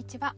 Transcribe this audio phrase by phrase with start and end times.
[0.00, 0.34] にちは。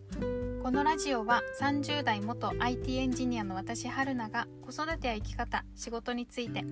[0.65, 6.65] このラジオは30代元 IT エンジニアの私春菜が子育てや生き方仕事について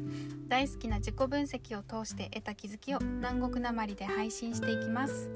[0.48, 5.30] 大好きな自己分析を通して得た気づきを南国なまりで配信していきます。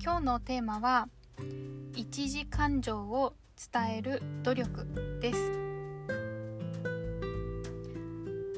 [0.00, 1.08] 今日のテーマは
[1.96, 3.34] 一時感情を
[3.72, 5.52] 伝える努力です。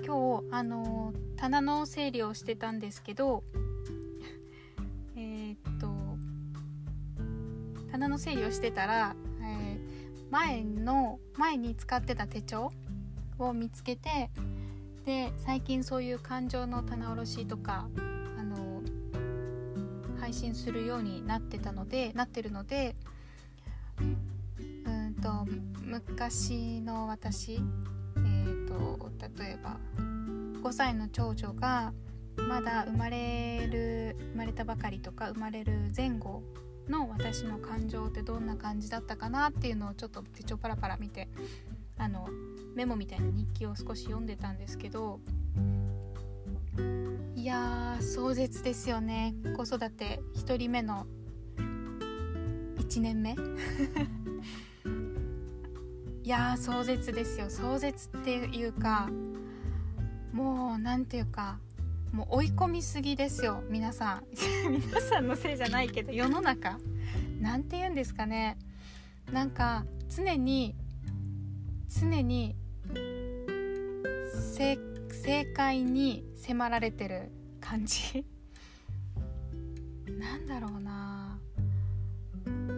[0.04, 3.42] 今日あの棚の整理をしてたんですけど
[8.16, 12.72] の整理をしてたら、えー、前の前に使ってた手帳
[13.38, 14.30] を見つけて
[15.04, 17.86] で最近そういう感情の棚卸しとか
[18.38, 18.80] あの
[20.18, 22.96] 配信するようになってたのでなってるので
[24.00, 24.02] う
[24.90, 25.46] んと
[25.82, 29.76] 昔の私、えー、と例えば
[30.62, 31.92] 5歳の長女が
[32.48, 36.42] まだ生まれる生まれたばかりとか生まれる前後
[36.88, 41.29] の私の感情ってどんな感じだったかなっていうのをちょっと手帳パラパラ見て
[41.98, 42.29] あの
[42.74, 45.20] メモみたいな日記を少し読んでたんですけど
[47.34, 49.34] いやー壮絶ですよね。
[49.57, 51.07] 子育て1人目の
[52.76, 53.37] 1年目。
[56.24, 57.48] いやー壮絶ですよ。
[57.48, 59.09] 壮絶っていうか
[60.32, 61.60] もう何ていうか
[62.12, 63.62] もう追い込みすぎですよ。
[63.68, 64.25] 皆さん。
[64.71, 66.78] 皆さんのせいじゃないけど世の中。
[67.41, 68.59] 何て言うんですかね。
[69.32, 70.75] なんか常に
[71.88, 72.56] 常に
[74.56, 78.25] 正解に迫られてる感じ。
[80.19, 81.38] なんだろうな。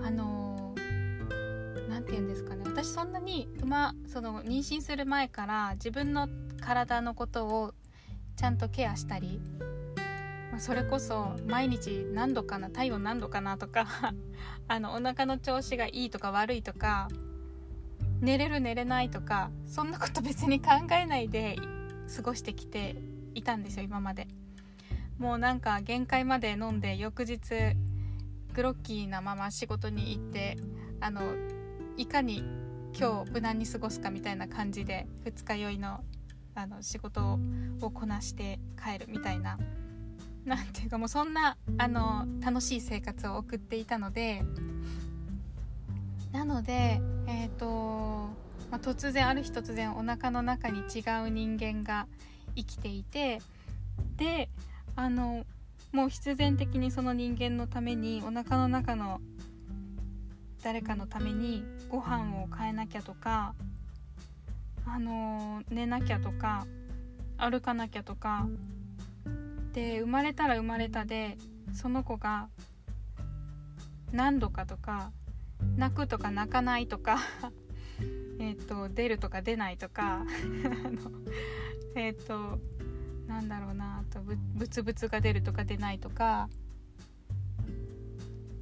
[0.03, 0.75] あの
[1.89, 2.65] 何て言うんですかね。
[2.65, 6.29] 私そんなに馬その妊娠する前から自分の
[6.61, 7.75] 体のことを
[8.39, 9.41] ちゃんとケアしたり、
[10.53, 14.15] ま、それこそ毎日何度かな体温何度かなとか
[14.69, 17.09] あのお腹の調子がいいとか悪いとか
[18.21, 21.57] 寝れる寝れないとかそんなこと別に考えないで
[22.15, 22.97] 過ごしてきて
[23.35, 24.29] いたんですよ今まで。
[25.19, 27.41] もうなんか限界まで飲んで翌日
[28.55, 30.57] グロッキーなまま仕事に行って
[31.01, 31.23] あの
[31.97, 32.45] いかに
[32.97, 36.05] 今日無難に過ごすかみたいな感じで二日酔いの
[36.59, 37.39] あの仕事
[37.81, 39.59] をこなして帰るみたいな
[40.45, 44.43] 何ていうかもうそんなあの楽しい生活を送っていたので
[46.33, 47.67] なのでえっ、ー、と、
[48.71, 52.09] まあ、突然ある日突然お腹の中に違う人間が
[52.57, 53.41] 生きていて
[54.17, 54.49] で
[54.97, 55.45] あの
[55.93, 59.21] もう必然的にその人間のためにお腹の中の
[60.65, 63.55] 誰かのためにご飯を変えなきゃとか
[64.95, 66.67] あの寝なきゃとか
[67.37, 68.47] 歩かなきゃとか
[69.73, 71.37] で生まれたら生まれたで
[71.73, 72.49] その子が
[74.13, 75.13] 何度かとか
[75.77, 77.19] 泣くとか泣かないとか
[78.41, 80.25] えっと出るとか出ないとか
[81.95, 82.59] えっと
[83.27, 86.49] なんだろうなあとブツブツが出るとか出ないとか、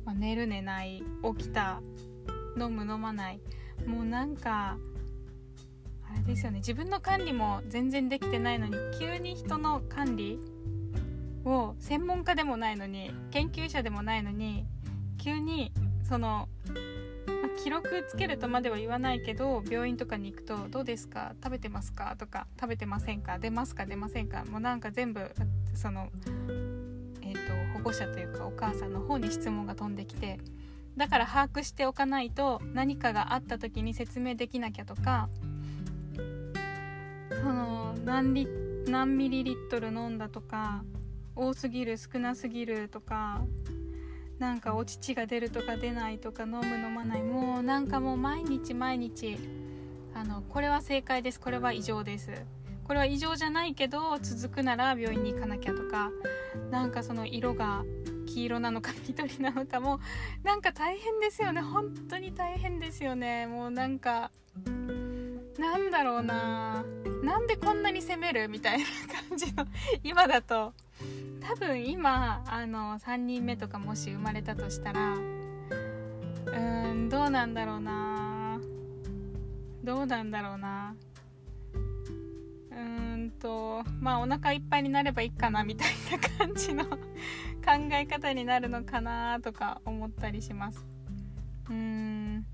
[0.04, 1.02] まあ、寝る寝ない
[1.38, 1.80] 起きた
[2.58, 3.40] 飲む飲まない
[3.86, 4.76] もうなんか
[6.16, 10.38] れですよね自分の管理も全然できてないのに急に人の管理
[11.44, 14.66] を専門家でもないのに研究者でもないのに
[15.18, 15.72] 急に
[16.08, 16.48] その、
[17.42, 21.34] ま記録つけるとまでは言わないけど病院とかに行くと「どうですか？
[21.42, 23.38] 食べてますか?」とか「食べてませんか？
[23.38, 23.86] 出ますか？
[23.86, 25.34] 出ませんか?」もうなんか全部
[25.74, 26.10] その、
[27.22, 30.38] えーと保護者というかお母さんの方に質問が飛んできて
[30.96, 35.28] だから把握しておかないと何かがあった時に説明できなきゃとか
[37.46, 38.48] その何リ
[38.88, 40.82] 何ミリリットル飲んだとか
[41.36, 43.44] 多すぎる少なすぎるとか
[44.40, 47.22] なんかお乳が出るとか出ないとか飲む飲まない。
[47.22, 49.38] もうなんかもう毎日毎日
[50.12, 51.38] あのこれは正解です。
[51.38, 52.32] これは異常です。
[52.82, 56.10] これは異常じゃないけど続くなら病院に行かなきゃとか
[56.72, 57.84] なんかその色が
[58.26, 60.00] 黄色なのか 緑なのかも
[60.42, 61.60] なんか大変ですよね。
[61.60, 63.46] 本当に大変ですよね。
[63.46, 64.32] もうなんか
[65.58, 66.84] なんだろうな。
[67.22, 68.84] なんでこんなに攻めるみたいな
[69.28, 69.66] 感じの
[70.02, 70.74] 今だと。
[71.40, 78.60] 多分今あの3人目とかもし生まれたとしたらうーんどうなんだろうな。
[79.84, 80.94] どうなんだろうな。
[82.70, 86.98] うーんとまあお腹いっぱいになればいいかなみたいな感じの考
[87.92, 90.84] え方になるのかなとか思ったりします。
[91.68, 92.44] うーん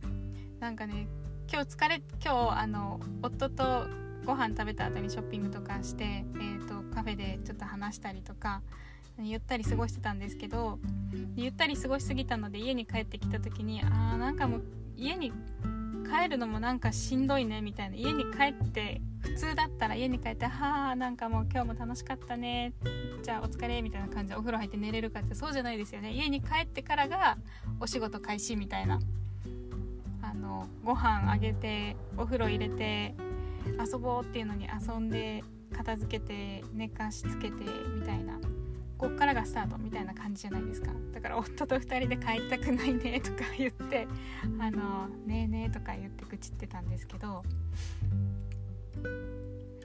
[0.60, 1.08] なんかね
[1.52, 3.86] 今日疲れ今日あの夫と
[4.24, 8.62] ご飯食べた後にショッピングとかして、えーと、カフェでちょっと話したりとか
[9.20, 10.78] ゆったり過ごしてたんですけど
[11.36, 14.62] ゆったり過ごしすぎたので家に帰ってきた時にあーなんかもう
[14.96, 15.30] 家に
[16.10, 22.72] 帰るのもなんかしんどいねみたいな家に帰って普通だったら家に帰って「はあなんかもう今日も楽しかったね
[23.22, 26.12] じゃあお疲れ」みたいな感じでお風呂入って寝れるかってそうじゃないですよね。
[26.12, 27.36] 家に帰ってからが
[27.78, 28.98] お仕事開始みたいな。
[30.32, 33.14] あのご飯あげてお風呂入れて
[33.78, 35.44] 遊ぼうっていうのに遊んで
[35.76, 37.64] 片付けて寝かしつけて
[37.94, 38.38] みたいな
[38.96, 40.92] こっからがスタートみたいな感じじゃないですか。
[41.12, 44.06] だから夫と2人で帰りたくないねとか言って
[44.58, 47.42] 「あのねえねえ」とか言って愚痴ってたんですけど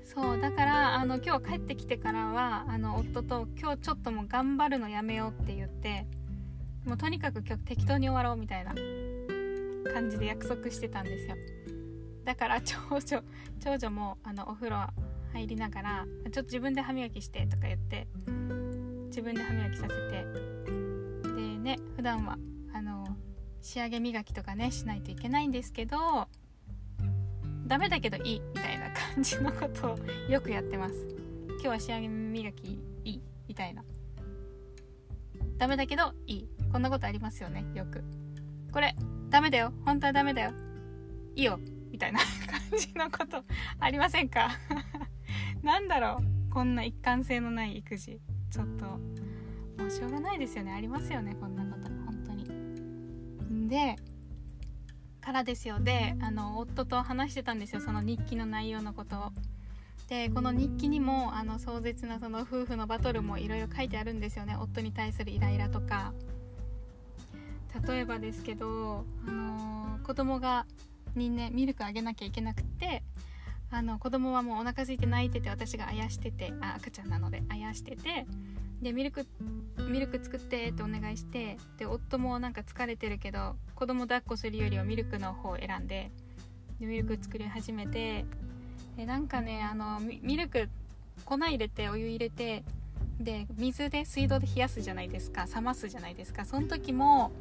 [0.05, 6.05] そうだからあの今日帰ってきてからはあの夫と今日ちょっともう頑張るのやめようって言って
[6.85, 8.73] もうとにかく今日適当に終わろうみたいな
[9.93, 11.35] 感じで約束してたんですよ。
[12.23, 13.23] だから長女
[13.59, 14.87] 長女もあのお風呂
[15.33, 18.07] 入りながら「ちょっと自分で歯磨きして」とか言って
[19.07, 20.25] 自分で歯磨きさせて。
[21.35, 22.37] でね普段は
[22.73, 23.05] あの
[23.61, 26.27] 仕上げ磨きとかねしないといけないんですけど
[27.65, 29.97] ダメだけどいいみたいな感じのことを
[30.29, 30.95] よくやってます。
[31.49, 33.83] 今日は仕上げ磨きいいみたいな。
[35.57, 36.49] ダメだけどいい。
[36.71, 38.03] こんなことありますよねよく。
[38.71, 38.95] これ
[39.29, 39.73] ダメだよ。
[39.85, 40.51] 本当はダメだよ。
[41.35, 41.59] いいよ。
[41.91, 42.19] みたいな
[42.69, 43.43] 感じのこと
[43.79, 44.49] ありませんか？
[45.63, 46.19] なんだろ
[46.49, 46.53] う。
[46.53, 48.19] こんな一貫性のない育児。
[48.49, 50.71] ちょっともうしょうがないですよね。
[50.71, 51.35] ありますよね。
[51.35, 51.89] こんなこと。
[52.05, 53.67] 本当に。
[53.67, 53.95] で
[55.21, 55.79] からですよ。
[55.79, 57.81] であの夫と話してたんですよ。
[57.81, 59.31] その日記の内容のことを。
[60.07, 64.55] でこの日記にもあの壮絶なその夫婦のバトルもいろいろ書いてあるんですよね。
[64.57, 66.13] 夫に対するイライラとか。
[67.87, 70.65] 例えばですけど、あのー、子供が
[71.15, 73.03] にねミルクあげなきゃいけなくて
[73.69, 78.25] あの子供はもうお腹空いて泣いてて私があやしててあ赤ちゃんなのであやしてて
[78.81, 79.25] でミルク
[79.89, 86.11] ミルク作ってってお願いしてで夫もなんか疲れてるけど子供抱っこするよりはミルクの方を選んで
[86.79, 88.25] でミルク作り始めて
[88.95, 90.69] でなんかねあのミルク
[91.25, 92.63] 粉入れてお湯入れて
[93.19, 97.31] で水で水道で冷やすじゃないですか冷ますじゃないですかその時も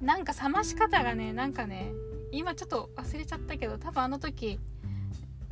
[0.00, 1.92] なんか冷まし方がねなんかね
[2.32, 4.58] 今ちょっと忘れちゃったけど多分あの時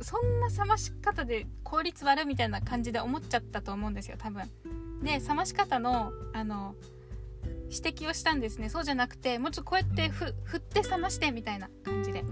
[0.01, 4.49] そんな冷まし方で効率悪いみたいな感じで思っちゃったと思うんですよ多分。
[5.03, 6.75] で冷まし方のあの
[7.71, 8.69] 指摘をしたんですね。
[8.69, 12.23] そうじゃなくてもうちょっとこうやって振って冷ましてみたいな感じで。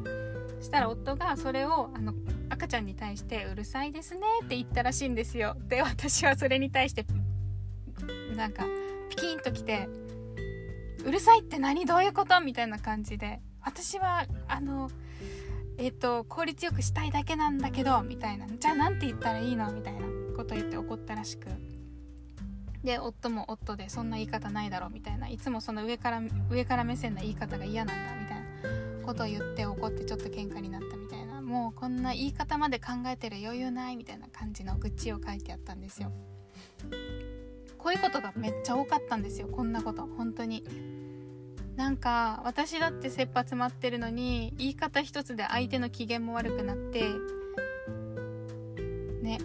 [0.62, 2.14] したら夫がそれをあの
[2.50, 5.56] 赤ちゃんに対して「うるさいですね」って言ったらしいんですよ。
[5.68, 7.06] で私はそれに対して
[8.36, 8.66] なんか
[9.10, 9.88] ピキンときて
[11.06, 11.86] 「うるさいって何？
[11.86, 13.42] どういうこと?」みたいな感じで。
[13.62, 14.90] 私はあの
[15.78, 18.48] えっ、ー、と効率よくしたいだけなんだけどみたいな。
[18.48, 19.70] じゃあ何て言ったらいいの？
[19.72, 20.00] みたいな
[20.36, 21.48] こと言って怒ったらしく。
[22.84, 24.92] で夫も夫でそんな言い方ないだろう。
[24.92, 25.28] みたいな。
[25.28, 28.16] いつもその上から上から目線の言い方が嫌なんだ。
[28.16, 28.39] みたいな。
[29.10, 31.42] ことを言って怒ってちょっと喧嘩になったみたいな。
[31.42, 36.12] もうこんな言い方まで考えてる余裕ないみたいな感じの愚痴を書いてあったんですよ。
[37.80, 39.48] こういうことがめっちゃ多かったんですよ。
[39.48, 40.64] こんなこと本当に。
[41.76, 47.04] なんか私だって切羽詰まってるのに言い方一つで相手の機嫌も悪くなって
[49.24, 49.40] ね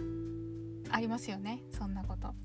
[0.91, 1.63] ありますよね。
[1.71, 2.35] そんなこと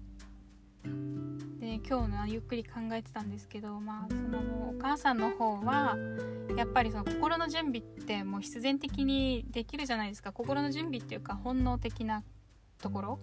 [0.85, 5.97] で今日のゆっくり考えてたんですけどまあそのお母さんの方は
[6.57, 10.33] やっぱりその心の準備ってもう必然的にできるじゃないですか。
[10.33, 12.25] 心の準備っていうか本能的な
[12.79, 13.19] ところ。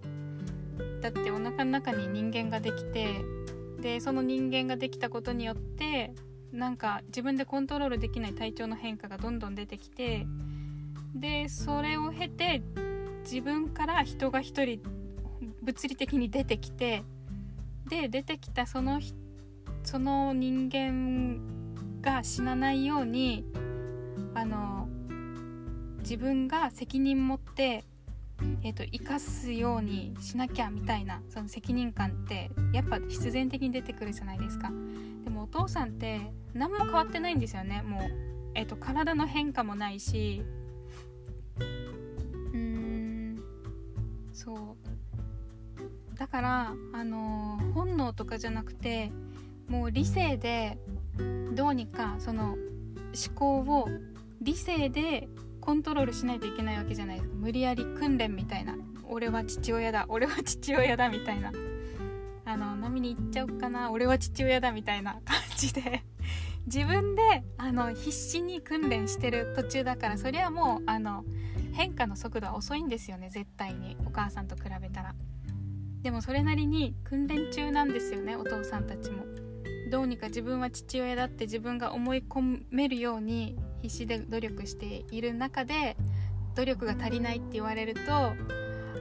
[1.01, 3.21] だってお腹の中に人間ができて
[3.79, 6.13] でその人間ができたことによって
[6.51, 10.25] なんか自分でコントロールできない体調の変化がどんどん出てきて
[11.13, 12.61] でそれを経て
[13.23, 14.81] 自分から人が一人
[15.61, 17.03] 物理的に出てきて
[17.87, 18.99] で出てきたその
[19.83, 21.39] その人間
[22.01, 23.45] が死なないように
[24.33, 24.87] あの
[25.99, 27.83] 自分が責任持って、
[28.63, 34.71] えーと、生かすようにしなきゃみたいなその責任感ってやっぱ必然的に出てくるじゃないですか。
[35.23, 36.21] でもお父さんって
[36.53, 37.81] 何も変わってないんですよね。
[37.81, 38.01] もう、
[38.55, 40.43] えーと、体の変化もないし。
[41.59, 43.43] うーん
[44.31, 44.96] そう。
[46.17, 49.11] だからあの、本能とかじゃなくて
[49.67, 50.77] もう理性で
[51.53, 53.89] どうにかその思考を
[54.41, 55.27] 理性で
[55.61, 57.35] コントロールしないといけないわけじゃないですか。
[57.35, 58.75] 無理やり訓練みたいな。
[59.09, 60.05] 俺は父親だ。
[60.07, 61.51] 俺は父親だみたいな。
[62.45, 63.91] あの飲みに行っちゃおうかな。
[63.91, 66.03] 俺は父親だみたいな 感じで。
[66.65, 71.23] 自分であの必死に訓練してる途中だからそりゃもうあの
[71.71, 73.29] 変化の速度は遅いんですよね。
[73.29, 73.97] 絶対に。
[74.05, 75.15] お母さんと比べたら。
[76.07, 79.25] でもそれなりに訓練中なんですよねお父さんたちも。
[79.91, 85.97] どうにか自分は父親だって自分が思い込めるように必死で努力している中で
[86.55, 88.01] 努力が足りないって言われると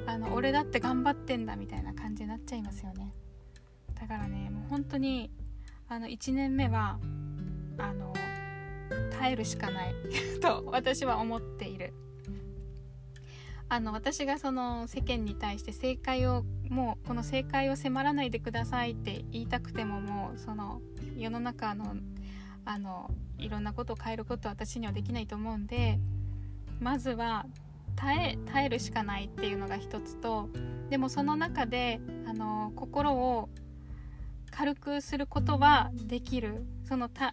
[0.07, 3.15] あの俺だって頑張ってんだみたいな感じになっちゃいますよね。
[3.95, 5.31] だからねもう本当に
[5.89, 6.99] あの1年目は
[7.79, 8.15] あの
[9.17, 9.95] 耐えるしかない
[10.43, 11.95] と私は思っている。
[13.69, 20.81] あの私がその世間に対して正解をもうこの正解を迫らないでくださいって言いたくてももうその
[21.17, 21.97] 世の中の
[22.65, 25.99] あのいろんなことを変えることは私にはできないと思うんで
[26.81, 27.47] まずは
[27.95, 30.49] 耐え耐えるしかないっていうのが一つと
[30.91, 33.49] でもその中であの心を
[34.51, 36.67] 軽くすることはできる。
[36.89, 37.33] その耐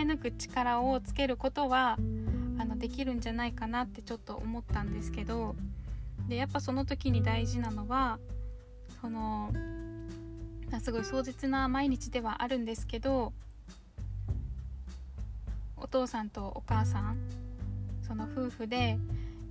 [0.00, 1.96] え抜く力をつけることは
[2.58, 5.54] あのできるんじゃないかなってちょっと思ったんですけど
[6.28, 8.18] でやっぱその時に大事なのは
[9.00, 9.52] その
[10.82, 13.32] すごい壮絶な毎日ではあるんですけど
[15.76, 17.16] お父さんとお母さん
[18.06, 18.98] その夫婦で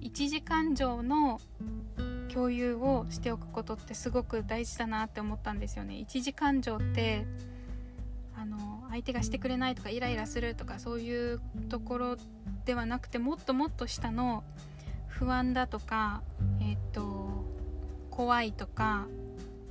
[0.02, 1.40] 1時間上の
[2.32, 6.06] 共有をしておくことってすごく大事だなって思ったんですよね。
[6.08, 7.26] 1時間上って
[8.38, 12.18] あの相手がしてくれないとかイライラするとかそういうところ
[12.66, 14.44] ではなくてもっともっと下の
[15.08, 16.22] 不安だとか
[16.62, 17.46] えっ、と
[18.12, 19.08] 怖いとか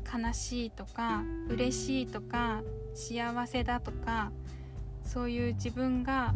[0.06, 2.62] 悲しいとか嬉しいとか
[2.94, 4.32] 幸せだとか
[5.04, 6.34] そういう自分が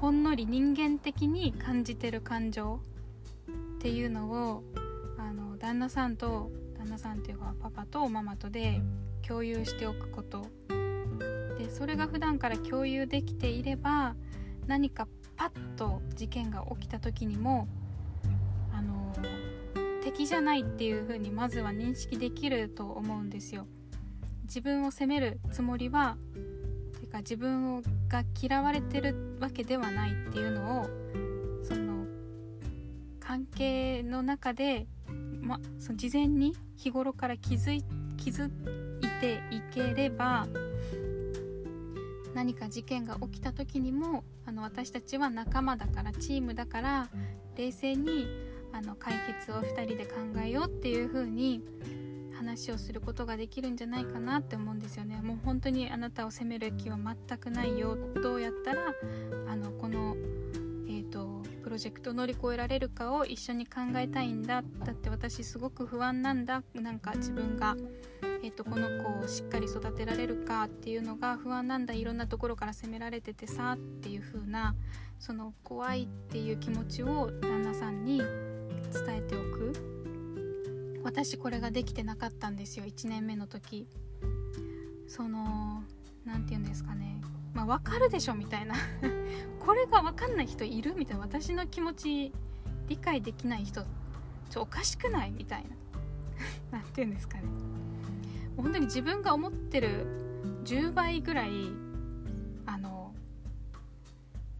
[0.00, 2.80] ほんのり人間的に感じてる感情
[3.78, 4.62] っていうのを
[5.18, 8.80] あの旦那さんと旦那さんっていうかパパとママとで
[9.26, 10.46] 共有しておくこと
[11.74, 14.14] それが普段から共有できていれば
[14.68, 17.66] 何かパッと事件が起きた時にも
[18.72, 19.12] あの
[20.04, 23.66] 敵じゃないっていう風にまずは認識できると思うんですよ。
[24.44, 26.16] 自分を責めるつもりは
[27.00, 30.84] てか自分が嫌われてるわけではないっていうのを
[31.64, 32.06] その
[33.18, 34.86] 関係の中で、
[35.40, 37.82] ま、その事前に日頃から気づ
[38.16, 38.50] 気づい
[39.20, 40.46] ていければ
[42.34, 47.08] 何か事件が起きた時にもあの私たちは仲間だからチームだから
[47.56, 48.26] 冷静に
[48.72, 50.14] あの解決を2人で考
[50.44, 51.62] えようっていう風に
[52.36, 55.20] 話をすることができるんじゃないかなって思うんですよね。
[55.22, 57.96] もう本当にあなたを責める気は全くないよ。
[58.22, 58.92] どうやったら
[59.48, 60.16] あのこの
[60.86, 64.62] え、ー、とプロジェクト乗り越えられるかを一緒に考えたいんだ。
[64.84, 66.62] だって私すごく不安なんだ。
[66.74, 67.76] なんか自分が
[68.44, 74.74] えーと、この子をしっかり育てられるかっていうのが不安なんだいろんなところから責められててさっていう風な
[75.18, 78.26] その怖いっていう気持ちを旦那さんに伝
[79.16, 79.72] えておく。
[81.02, 83.88] 私これができてなかったんですよ1年目の時。
[85.06, 85.82] その
[86.26, 87.22] 何て言うんですかね。
[87.54, 88.74] まあ分かるでしょみたいな。
[89.58, 91.22] これが分かんない人いるみたいな。
[91.22, 92.32] 私の気持ち
[92.88, 93.86] 理解できない人
[94.50, 95.70] ちょおかしくないみたいな。
[96.78, 97.73] 何て言うんですかね。
[98.56, 100.06] 本当に自分が思ってる
[100.64, 101.72] 10倍ぐらい
[102.66, 103.14] あの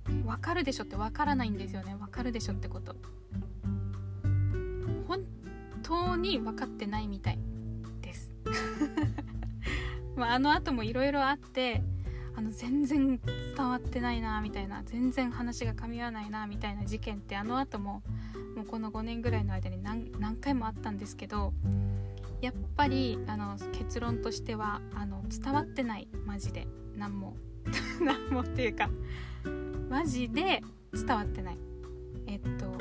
[0.07, 1.95] 分かるでしょって分からないんですよね。
[1.99, 2.95] 分かるでしょってこと。
[5.09, 5.25] 本
[5.83, 7.39] 当に分かってないみたい
[8.01, 8.31] です。
[10.17, 11.83] まあ、あの後もいろいろあって
[12.37, 13.21] あの全然
[13.57, 18.03] 伝わってないなみたいな全然話が噛み合わないなみたいな事件ってあの後も
[18.57, 21.53] もうこの5年ぐらいの間に何何回もあったんですけど
[22.45, 26.09] やっぱりあの結論としてはあの伝わってない。
[26.27, 26.67] マジで。
[26.95, 27.37] 何も。
[28.05, 28.91] 何もっていうか。
[29.89, 31.59] マジで伝わってない。
[32.27, 32.77] えっと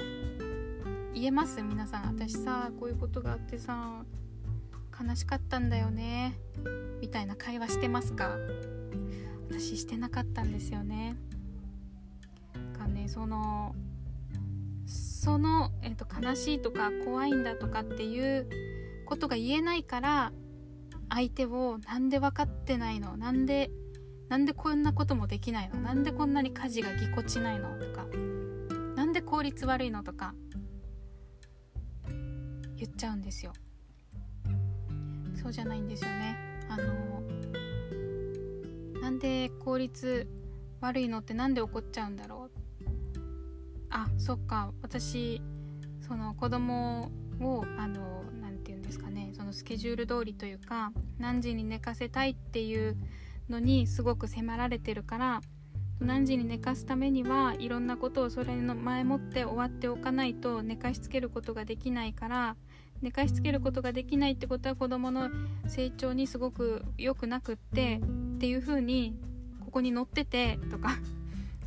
[1.14, 1.62] 言えます？
[1.64, 2.08] 皆さん。
[2.08, 4.04] 私さこういうことがあってさ
[5.02, 6.38] 悲しかったんだよね。
[7.00, 8.36] みたいな会話してますか？
[9.50, 11.16] 私してなかったんですよね。
[12.78, 13.74] がねその
[14.86, 18.50] その、えっと、悲しいとか怖いんだとかっていう
[19.04, 20.32] ことが言えないから
[21.10, 23.18] 相手をなんで分かってないの？
[23.18, 23.70] なんで
[24.30, 25.80] なんでこんなこともできないの？
[25.80, 27.78] なんでこんなに家事がぎこちないの？
[27.78, 28.06] とか
[28.96, 30.04] なんで効率悪いの？
[30.04, 30.34] とか
[32.78, 33.54] 言っちゃうんですよ。
[35.42, 36.38] そうじゃないんですよね。
[36.70, 37.22] あの
[39.02, 40.28] なんで効率
[40.82, 42.52] 悪いのって何で起こっちゃうんだろう？
[43.90, 44.72] あそっか。
[44.82, 45.42] 私
[46.02, 48.24] その子供をあの
[49.54, 52.98] スケジュール通りというか何時に寝かせたいっていう
[53.50, 55.42] のにすごく迫られてるから
[56.00, 62.56] 何時に寝かすためにはいろんなことをそれの前もって終わっておかないと寝かしつけることができないから
[63.02, 65.30] 寝かしつけることができないってことは子どもの
[65.68, 68.02] 成長にすごく良くなくって
[68.36, 69.16] っていう風に
[69.60, 70.98] ここに載っててとか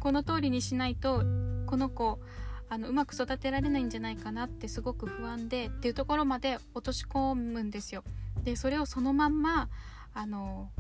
[0.00, 1.23] この通りにしないと
[1.66, 2.19] この子
[2.68, 8.02] あのうまく育てられないんじゃないかなってすごく不安でっていうところまで落とし込むんですよ。
[8.42, 9.68] でそれをそのまんま
[10.14, 10.70] あの、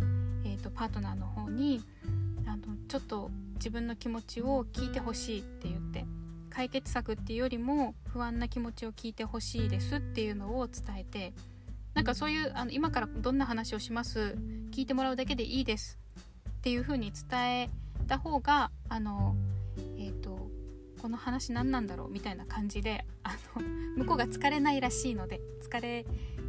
[0.44, 1.82] えーと、パートナーの方に
[2.46, 6.04] あのちょっと自分の気持ちを聞いてほしいって言って
[6.50, 11.34] 解決策っていうよりも不安な気持ちを聞いてほしいですっていうのを伝えて
[11.94, 14.36] なんかそういうあの今からどんな話をします？
[14.70, 15.98] 聞いてもらうだけでいいです
[16.48, 17.70] っていう風に伝え
[18.06, 19.34] た方があの、
[21.06, 23.62] この話何なんだろうみたいな感じであの
[23.98, 26.04] 向こうが疲れないらしいので疲れ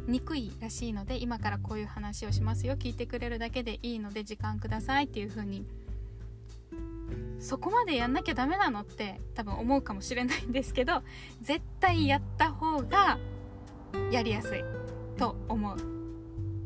[0.08, 5.64] にくいらしいので今からこういう話をしますよ聞いてくれるだけでいいので時間くださいっていう風に
[7.38, 11.04] そこまでやんなきゃダメなのって多分思うかもしれないんですけど
[11.40, 13.20] 絶対やった方が
[14.10, 14.64] やりやすい
[15.16, 15.76] と思う。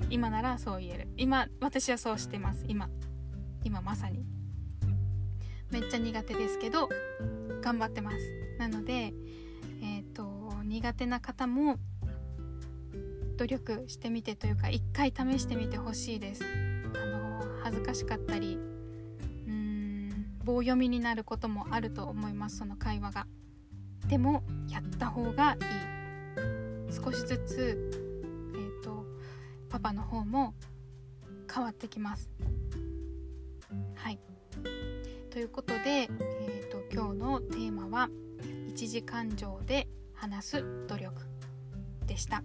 [0.08, 1.08] 今ならそう言える。
[1.18, 2.64] 今私はそうしてます。
[2.68, 2.88] 今
[3.64, 4.24] 今まさに。
[5.72, 6.90] めっちゃ苦手ですけど
[7.62, 8.16] 頑張ってます。
[8.58, 9.14] なので
[9.80, 11.78] えっ、ー、と苦手な方も
[13.36, 16.44] 努力してみてというか一回試してみてほしいです。
[17.02, 18.58] あの恥ずかしかったり
[19.46, 23.26] うーん棒読みになることもあると思いますその会話が。
[24.08, 26.92] でもやった方がいい。
[26.92, 27.90] 少しずつ
[28.54, 29.06] えっ、ー、と
[29.70, 30.54] パパの方も
[31.52, 32.28] 変わってきます。
[33.94, 34.18] はい。
[35.32, 38.10] ということで、えーと、今日のテーマは
[38.68, 41.22] 「一時感情で話す努力」
[42.06, 42.44] でした。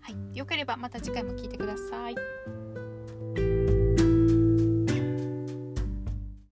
[0.00, 2.16] はい、よければまた次回も聴いてください。